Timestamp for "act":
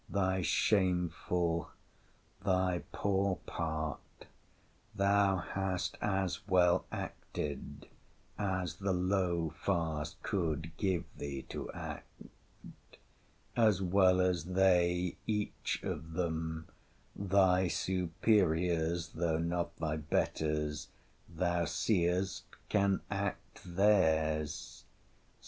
23.11-23.61